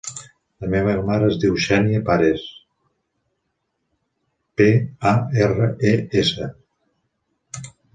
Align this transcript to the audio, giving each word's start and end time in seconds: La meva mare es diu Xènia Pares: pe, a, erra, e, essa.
La 0.63 0.69
meva 0.69 0.95
mare 1.09 1.27
es 1.33 1.37
diu 1.43 1.59
Xènia 1.65 1.99
Pares: 2.07 2.47
pe, 4.63 4.69
a, 5.13 5.17
erra, 5.47 5.73
e, 5.95 5.97
essa. 6.27 6.53